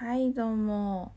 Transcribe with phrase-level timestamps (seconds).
[0.00, 1.10] はいどうも、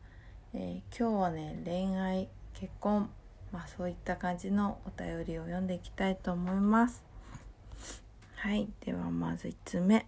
[0.55, 3.11] えー、今日はね恋愛結婚
[3.51, 7.03] まあそういった感じのお便りを読んでいきたいと思います。
[8.37, 10.07] はいではまず1つ目。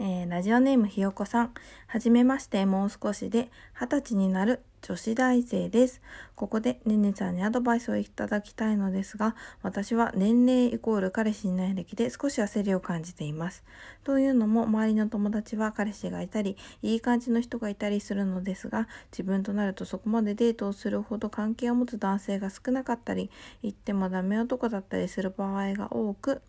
[0.00, 1.54] えー、ラジオネームひよこさん。
[1.86, 6.00] はじめまして、もう少しで二十歳になる女子大生です。
[6.36, 13.64] ここでねねちゃんにアドバイスをいただきたいのですが、私は年齢イコール彼氏いない歴で少し焦りを感じています。
[14.04, 23.28] というのも、周りの友達は彼氏がいたり、いい感じの人がいたりするのですが、自分となるとそこまでデートをするほど関係を持つ男性が少なかったり、
[23.64, 26.42] 言ってもダメ男だったりする場合が多く、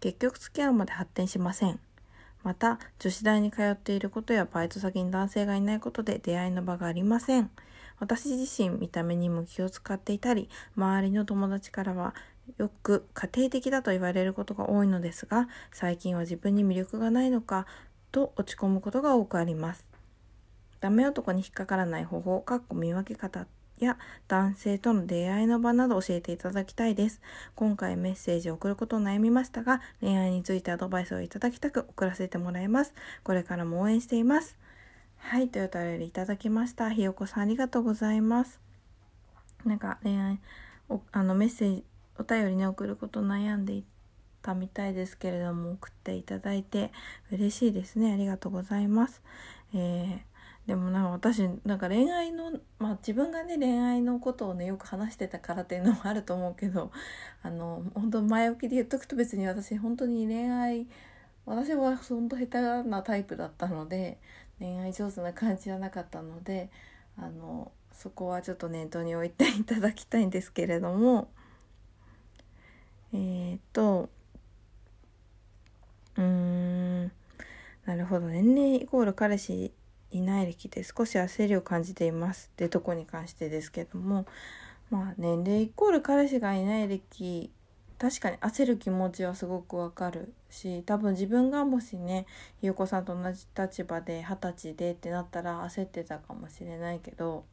[0.00, 1.78] 結局付き合うまで発展しません。
[2.42, 7.50] また、女子大に通っていることやバイト先に男性がいないことで出会いの場がありません。
[8.00, 12.14] 私自身見た目にも気を使っていたり、周りの友達からは
[12.58, 17.66] よく家庭的だと言われることが多いのですが、最近は自分に魅力がないのか
[18.10, 19.86] と落ち込むことが多くあります。
[20.80, 23.46] ダメ男に引っかからない方法、かっこ見分け方
[23.82, 27.20] や男性との出会いの場など教えていただきたいです。
[27.56, 32.94] 今回メッセージを送ることを悩みましたが、恋愛についてアドバイスをいただきたく送らせてもらいます。
[33.24, 34.56] これからも応援しています。
[35.18, 36.90] はい、というお便りいただきました。
[36.90, 38.60] ひよこさんありがとうございます。
[39.64, 40.40] なんか恋愛、
[41.10, 41.84] あのメッセージ、
[42.18, 43.84] お便りに送ること悩んでい
[44.42, 46.92] たみたいですけれども、送っていただいて
[47.30, 48.12] 嬉しいですね。
[48.12, 49.22] ありがとうございます。
[49.74, 50.31] えー
[50.66, 56.92] でもなんか私なんか恋愛のまあ自分がね恋愛のことをねよく話してたからっていうのもあると思うけど
[57.42, 60.86] あの本当前置きで言っとくと別に私本当に恋愛
[61.46, 64.18] 私は本当下手なタイプだったので
[64.60, 66.70] 恋愛上手な感じじゃなかったので
[67.18, 71.28] あのそこはちょっと念頭に置いていただきたいんですけれども。
[73.14, 74.08] えー、っと
[76.16, 77.12] うーん
[77.84, 78.28] なるほど。
[78.28, 79.72] 年齢イコール彼氏
[80.12, 82.50] いない歴で少し焦りを感じています。
[82.52, 84.26] ってとこに関してですけども。
[84.92, 87.50] まあ年齢イコール彼氏がいない歴
[87.98, 92.26] 確かに焦る気持ちはすごくわかるし多分自分がもしね
[92.60, 97.46] ひよこさんと同じ立場で二十歳でってなったら焦ってたかもしれないけど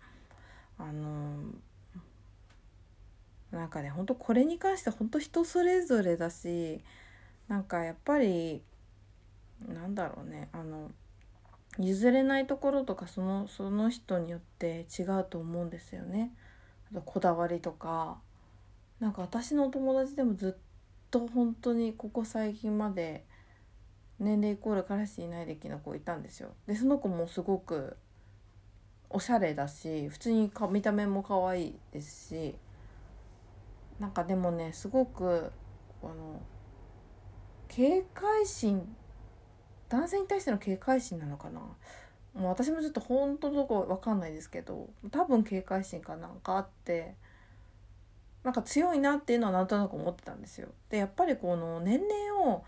[0.78, 1.38] あの
[3.52, 6.82] なんかねほんとこれに関してほんと人それぞれだし
[7.48, 8.62] なんかやっぱり
[9.66, 10.92] なんだろうねあの
[11.80, 16.34] 譲れないところとかそのその人によって違うと思うんですよね。
[16.92, 18.20] あとこだわりとか
[19.00, 20.62] なんか私のお友達でもずっ
[21.10, 23.26] と本当にここ最近まで
[24.20, 26.50] 年齢イコール彼氏いない歴の子いたんですよ。
[26.68, 27.96] でその子もすごく
[29.10, 32.56] おしゃれだし普通にか見た目も可愛いですし
[34.00, 35.52] なんかでもねすごく
[36.04, 36.42] あの
[37.70, 38.96] 警戒心
[39.90, 41.60] 男性に対しての警戒心なのかな？
[42.34, 47.16] もう私もちょっと本当どこ分かんないですけど多分警戒心かなんかあって
[48.44, 50.70] なんか強いなっていうのはなんとなく思ってたんですよ。
[50.90, 52.64] でやっぱりこの年齢を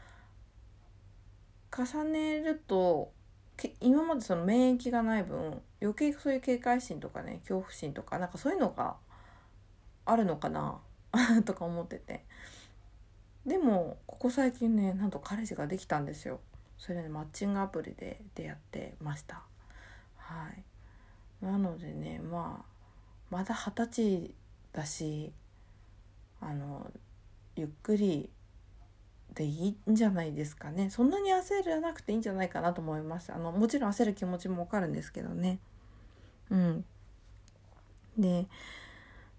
[1.76, 3.12] 重ねると
[3.80, 8.96] 今までその免疫がない分余計そういう警戒心とかね恐怖心とかなんかそういうのが
[10.06, 10.82] あるのかな？
[11.46, 12.26] とか思ってて。
[13.46, 16.40] でもここ最近ねなんと彼氏ができたんですよ。
[16.82, 19.44] それでマッチングアプリで出会ってました。
[20.18, 21.46] はい。
[21.46, 22.66] なのでねまあ
[23.30, 24.36] まだ二十歳
[24.74, 25.32] だし
[26.42, 26.92] あの
[27.56, 28.32] ゆっくり
[29.36, 30.90] でいいんじゃないですかね。
[30.90, 35.60] そんなに焦らなくていいんじゃないかなと思いますあのもちろん焦る気持ちもわかるんですけどね。
[36.50, 36.86] うん。
[38.18, 38.48] で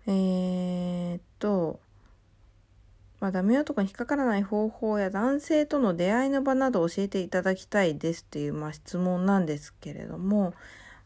[0.06, 1.80] えー、っと
[3.22, 10.54] まあ、ダメ男に引っかからない方法や男性との出会いの場など教えていただきたいですっていう、まあ、質問なんですけれども、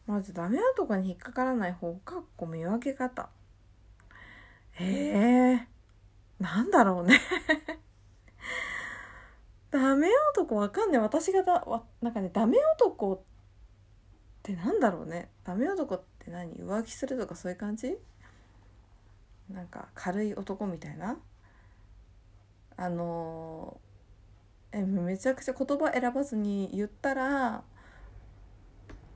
[0.07, 3.29] まずダメ男に引っかからない方かっこ見分け方。
[4.71, 5.67] へえ、
[6.39, 7.21] なんだろうね
[9.69, 11.01] ダメ男わかんない。
[11.01, 13.19] 私がだ、わなんかね、ダメ男っ
[14.41, 15.29] てなんだろうね。
[15.43, 16.51] ダメ男って何？
[16.53, 17.95] 浮気するとかそういう感じ？
[19.51, 21.19] なんか軽い男みたいな？
[22.77, 23.79] あの
[24.71, 27.63] えめちゃくちゃ言葉選ばずに言ったら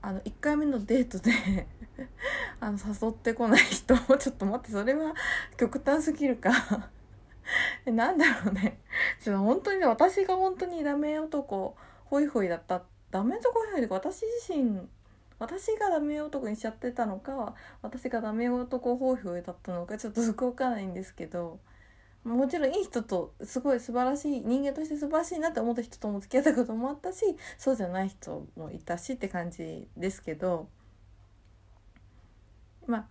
[0.02, 1.31] あの1回目のデートで
[2.60, 5.13] あの誘ってこない人ちょっと待ってそれは
[5.58, 6.52] 極端すぎるか
[7.86, 8.80] なんだろうね。
[9.22, 11.75] ちょっと本当にね私が本当にダメ男
[12.06, 12.84] ホイホイだった。
[13.12, 14.88] ダメ男ホイホイで私自身
[15.38, 21.60] 私がダメ男にしちゃってたのか私がダメ男ホイホイだったのかちょっとそこわかんないんですけど。
[22.23, 27.19] もちろんいい人とすごい素晴らしい人間として素晴らしいなって思った人とも付き合ったこともあったし
[27.57, 30.69] そうじゃない人もいたしって感じですけど
[32.85, 33.07] まあ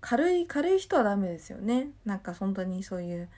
[0.00, 1.90] 軽い軽い人はダメですよね。
[2.04, 3.28] なんか本当にそういう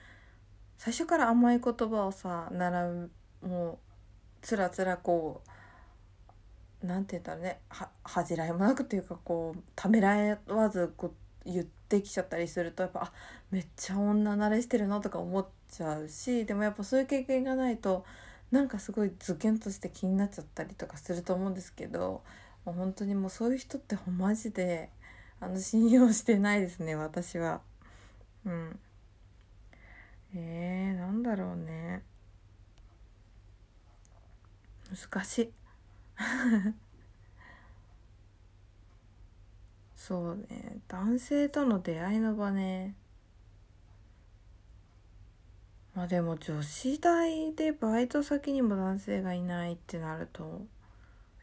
[0.77, 3.11] 最初から甘い言葉をさ習う
[3.41, 3.77] もう
[4.41, 5.41] つらつらこ
[6.83, 7.61] うなんて言ったらね。
[7.69, 11.13] は恥じらいもなくっていうかこうためらわずこう
[11.45, 13.11] 言ってきちゃったりするとやっぱあ
[13.51, 18.05] めっちゃ女慣れしてるなとか思っちゃうしでもやっぱそういう経験がないと
[18.51, 22.23] なんかすごいズキュンとして気になっちゃったりとかすると思うんですけど
[22.65, 24.89] もう本当にもうそういう人ってマジで
[25.39, 27.61] あの信用してないですね私は。
[28.45, 28.79] うん。
[30.35, 32.03] えー、なんだろうね。
[34.89, 35.51] 難しい。
[40.09, 42.95] そうね男性との出会いの場ね。
[45.93, 50.65] まあでも女子大でバイト先にも男性がいないってなると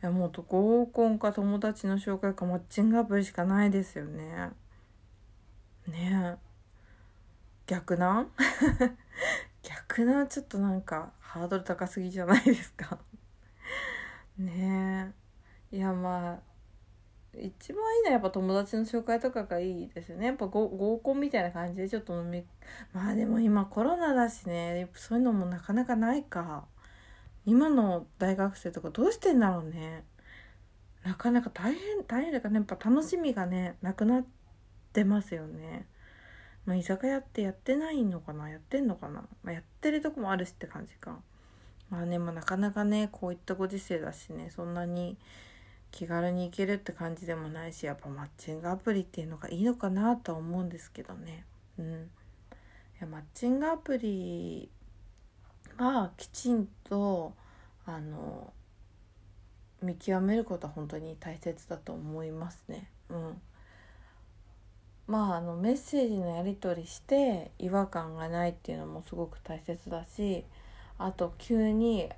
[0.03, 4.51] いやもっと合コンか友達の紹介かマッチングアプリしかないですよね。
[5.87, 6.37] ねえ。
[7.69, 8.31] 逆なん？
[9.63, 12.99] 逆なちょっとなんかハードル高すぎじゃないですか？
[14.39, 15.15] ね
[15.71, 15.77] え。
[15.77, 16.56] いやまあ
[17.39, 20.27] 一番いいのはやっぱ友達の紹介とかがいいですよね。
[20.27, 22.45] やっぱ合コンみたいな感じでちょっと飲み
[22.93, 24.89] まあでも今コロナだしね。
[24.95, 26.65] そういうのもなかなかないか。
[27.45, 30.05] 今の大学生とかどうしてんだろうね。
[31.05, 32.57] なかなか大変大変だからね。
[32.69, 34.25] やっぱ楽しみがねなくなっ
[34.93, 35.87] てますよね。
[36.65, 38.49] まあ居酒屋ってやってないのかな。
[38.49, 41.21] やってんのかな、まあ、やってるとこもあるしって感じか。
[41.91, 45.17] まあねまあなかなかねこういったご時世だしねそんなに
[45.97, 51.47] 気軽に行けるって感じでもないしやっぱマッチングアプリっていうのがいいのかなとは思うんですけどね。
[51.79, 51.87] うん。
[51.87, 51.89] い
[53.01, 54.71] やマッチングアプリ
[55.79, 57.33] はきちんと
[57.87, 58.53] あの
[59.81, 62.91] 見極めることは本当に大切だと思いますね。
[63.09, 63.41] うん。
[65.07, 70.45] まああのメッセージのやり取りして違和感がないっていうのもすごく大切だし
[70.99, 72.11] あと急に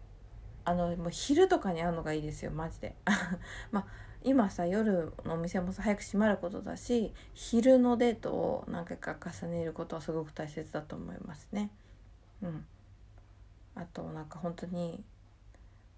[0.68, 2.94] あのもう昼とかに会うのがいいですよマジで。
[3.72, 3.86] まあ
[4.22, 11.70] 今さ夜のお店もさ早く閉まることだし昼のデートを何回か重ねることはすごく大切だと思いますね。
[12.42, 12.66] うん。
[13.76, 15.02] あとなんか本当に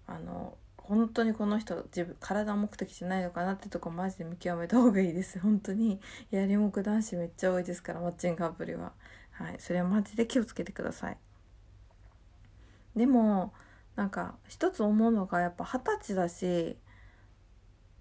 [0.07, 5.37] あの本当にこの人自分体目的じゃないのかなってとこマジで見極めた方がいいです。
[5.41, 5.99] 本当に。
[6.29, 8.93] やりもく男子めっちゃ多いですからマッチングアプリは。
[9.31, 9.55] はい。
[9.59, 11.17] それはマジで気をつけてください。
[12.95, 13.53] でも
[13.95, 16.77] なんか一つ思うのがやっぱ二十歳だし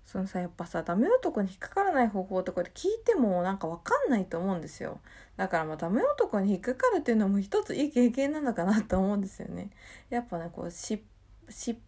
[0.07, 4.99] そのさやっぱさダメ男に引っかからない方法とかで聞いてもなんか分かんないと思うんですよ。
[5.37, 9.71] だからまあダメ男に引っかかるっていうのも一ついい経験なのかなと思うんですよね。
[10.09, 11.01] やっぱねこう失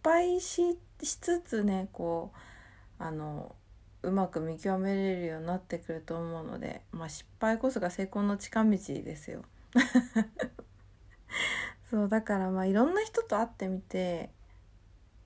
[0.04, 2.32] 敗しつつねこ
[3.00, 3.56] うあの
[4.02, 9.42] うまく見極めれるようになってくると思うので、まあ、失敗こそが成功の近道ですよ。
[11.92, 14.30] そうだからまあいろんな人と会ってみて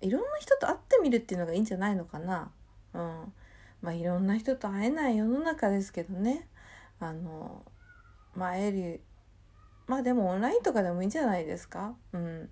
[0.00, 2.50] いろんな人と会ってみるっていうのがいいんじゃないのかな。
[2.92, 3.32] うん。
[3.82, 6.48] まあいろんな人と会えない世の中ですけどね。
[6.98, 7.64] あの
[8.34, 9.00] まあ会える
[9.86, 11.94] まあでもオンラインとかでもいいんじゃないですか？
[12.12, 12.50] うん。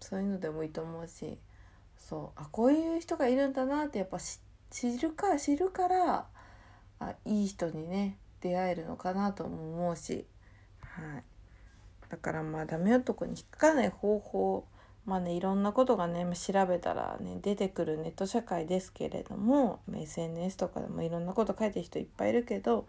[0.00, 1.38] そういうのでもいいと思うし。
[1.98, 2.40] そう。
[2.40, 4.18] あこういう人がいるんだなってやっぱ
[4.70, 6.26] 知るから知るから
[6.98, 10.26] あいい人にね出会えるのかなとも思うし。
[10.80, 11.24] はい。
[12.10, 14.64] だからまあダメ男に引っかかない方法
[15.04, 22.86] まあねいろんなことがね調べたらね出てくるネット社会ですけれども SNS とかでもいろんなこと書いてる人いっぱいいるけど、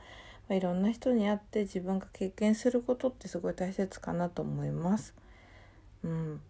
[0.49, 5.13] まあ、いろんな人に会って自分が経験することってすごい大切かなと思います。
[6.03, 6.41] うん、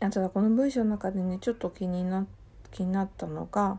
[0.00, 2.26] あとはこの文章の中でねちょっと気にな
[2.70, 3.78] 気になったのが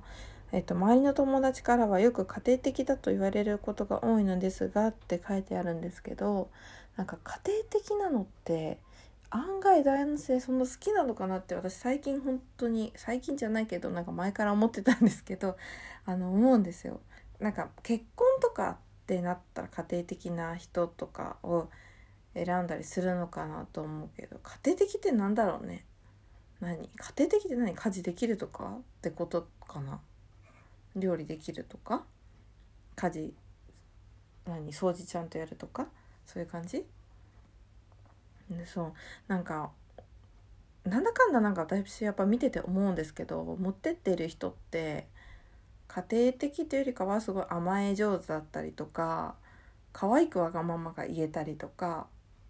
[0.51, 6.49] えっと、周りの友達からはよく家庭的だと言われることが多いのですがって書いてあるんですけど
[6.95, 8.79] なんか家庭的なのって
[9.29, 15.57] 案外男性そんな好きなのかなって私最近本当に最近じゃないけどなんか前から思ってたんですけど
[16.05, 17.01] あの思うんですよ。
[17.39, 21.67] なんか結婚とかってなったら家庭的な人とかを
[22.33, 25.85] 選んだりするのかなと思うけど家庭的ってなんだろうね。
[26.61, 26.89] 何？
[26.95, 27.75] 家庭的って何？
[27.75, 29.99] 家事できるとかってことかな？
[30.95, 32.03] 料理できるとか
[32.95, 33.33] 家事
[34.45, 35.87] 何掃除ちゃんとやるとか
[36.25, 36.85] そういう感じ？
[38.49, 38.93] でそう
[39.27, 39.71] なんか
[40.83, 45.07] なんだかんだなんか私やっぱ見てて思うんですけど持ってってる人って
[45.87, 49.35] 家庭的というよりかはすごい甘え上手だったりとか
[49.93, 52.07] 可愛くわがままが言えたりとか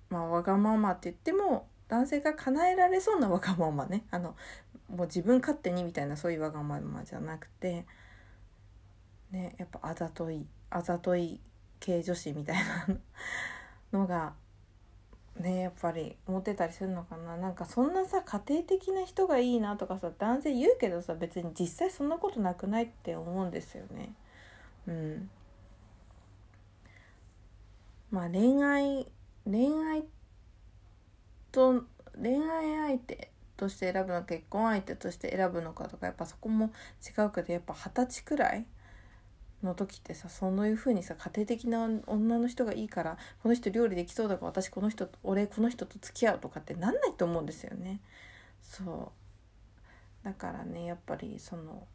[0.10, 4.04] まあわがままって言っても男性が叶えられそうなわがままね。
[4.12, 4.36] あの
[4.90, 7.86] もう自分勝手にみたいなそういうわがままじゃなくて
[9.36, 11.40] ねやっぱあざといあざとい
[11.80, 14.34] 系女子みたいなのが
[15.40, 24.14] ねやっぱり思ってたりするのかななんかそんなさ家庭的な人がいいなとかさ男性言うけどさ別に実際そんなことなくないって思うんですよね。
[24.88, 25.30] うん
[28.12, 29.12] まあ恋愛
[29.46, 30.06] 恋愛
[31.52, 31.84] と
[32.22, 36.72] 恋愛相手として選ぶの結婚相手として選ぶのかとかやっぱそこも
[37.18, 38.66] 違うけどやっぱ二十歳くらい
[39.66, 48.00] の時ってさそういう風にさ家庭的な女の人がいいからこの人料理できそうだから私この人俺この人と付き合うとかってなんないと思うんですよね。
[48.62, 49.12] そ
[50.24, 51.86] うだからねやっぱりその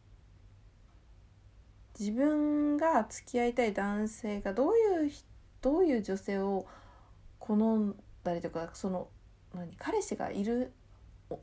[1.99, 5.11] 自分が付き合いたい男性がどういう
[5.61, 6.65] どういう女性を
[7.39, 9.07] 好んだりとかその
[9.53, 10.71] 何彼氏がいる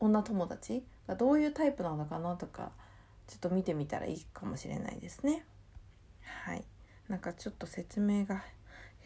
[0.01, 2.73] 女友達がどういうタイプなのかなとか
[3.27, 5.45] ちょっと見てみたらいいかもしれないですね。
[6.45, 6.65] はい。
[7.09, 8.45] なんかちょっと説明が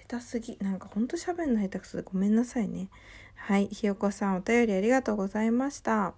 [0.09, 0.59] 下手すぎ。
[0.61, 2.89] なんかほんと喋んの下手くそでごめんなさいね。
[3.35, 3.69] はい。
[3.69, 6.15] ひよこさんお便りありがとうございました。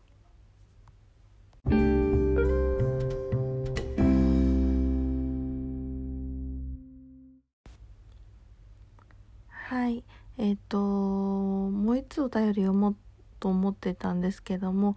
[9.49, 10.05] はい。
[10.39, 12.97] えっ、ー、ともう一つお便り読もう
[13.41, 14.97] と思ってたんですけども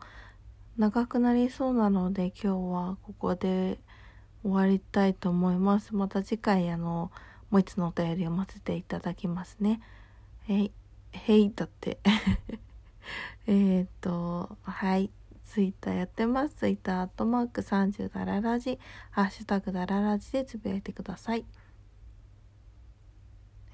[0.77, 3.77] 長くなりそうなので今日はここで
[4.47, 5.93] 終わりたいと思います。
[5.93, 7.11] また次回あの
[7.49, 9.81] もう一つのお便り読ませていただきますね。
[10.47, 10.71] えい、
[11.11, 11.99] へいだって
[13.47, 15.11] えっと、はい。
[15.45, 16.55] ツイッターやってます。
[16.55, 18.79] ツイッターアットマーク30ダララジ、
[19.11, 21.45] ハッシュタグダララジでつぶやいてください。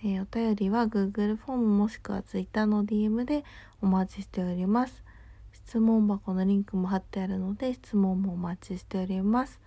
[0.03, 3.43] えー、お便りは Google フォームもしくは Twitter の DM で
[3.81, 5.03] お待ちしております。
[5.51, 9.59] 質問箱のリンクも貼ってあるので質問もお待ちしております。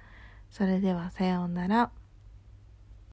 [0.51, 1.91] それではさようなら。